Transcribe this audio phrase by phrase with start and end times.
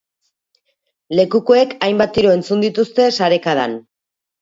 [1.19, 3.83] Lekukoek hainbat tiro entzun dituzte sarekadan.